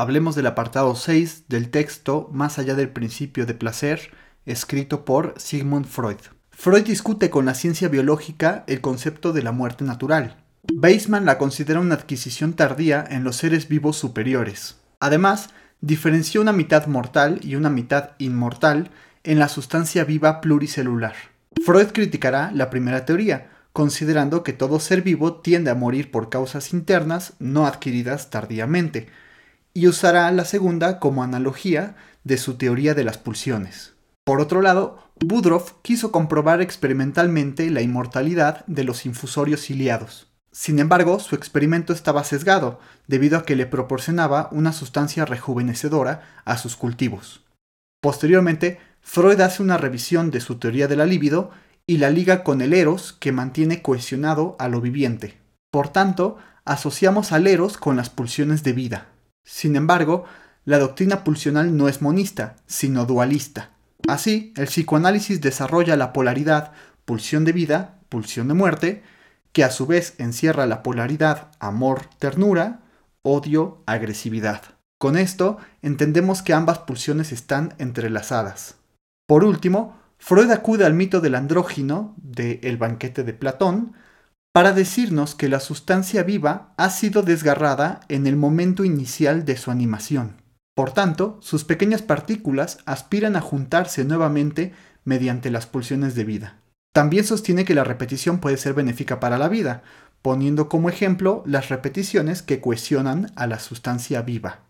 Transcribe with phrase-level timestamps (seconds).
[0.00, 4.10] hablemos del apartado 6 del texto Más allá del principio de placer,
[4.46, 6.16] escrito por Sigmund Freud.
[6.50, 10.42] Freud discute con la ciencia biológica el concepto de la muerte natural.
[10.74, 14.78] Weismann la considera una adquisición tardía en los seres vivos superiores.
[15.00, 15.50] Además,
[15.82, 18.90] diferenció una mitad mortal y una mitad inmortal
[19.22, 21.14] en la sustancia viva pluricelular.
[21.64, 26.72] Freud criticará la primera teoría, considerando que todo ser vivo tiende a morir por causas
[26.72, 29.08] internas no adquiridas tardíamente,
[29.74, 33.94] y usará la segunda como analogía de su teoría de las pulsiones.
[34.24, 40.28] Por otro lado, Budroff quiso comprobar experimentalmente la inmortalidad de los infusorios ciliados.
[40.52, 46.56] Sin embargo, su experimento estaba sesgado, debido a que le proporcionaba una sustancia rejuvenecedora a
[46.56, 47.44] sus cultivos.
[48.00, 51.50] Posteriormente, Freud hace una revisión de su teoría de la libido
[51.86, 55.38] y la liga con el eros que mantiene cohesionado a lo viviente.
[55.70, 59.06] Por tanto, asociamos al eros con las pulsiones de vida.
[59.50, 60.26] Sin embargo,
[60.64, 63.70] la doctrina pulsional no es monista, sino dualista.
[64.06, 66.70] Así, el psicoanálisis desarrolla la polaridad
[67.04, 69.02] pulsión de vida, pulsión de muerte,
[69.52, 72.82] que a su vez encierra la polaridad amor-ternura,
[73.22, 74.62] odio-agresividad.
[74.98, 78.76] Con esto entendemos que ambas pulsiones están entrelazadas.
[79.26, 83.94] Por último, Freud acude al mito del andrógino de El banquete de Platón
[84.52, 89.70] para decirnos que la sustancia viva ha sido desgarrada en el momento inicial de su
[89.70, 90.42] animación.
[90.74, 94.72] Por tanto, sus pequeñas partículas aspiran a juntarse nuevamente
[95.04, 96.56] mediante las pulsiones de vida.
[96.92, 99.82] También sostiene que la repetición puede ser benéfica para la vida,
[100.22, 104.60] poniendo como ejemplo las repeticiones que cohesionan a la sustancia viva.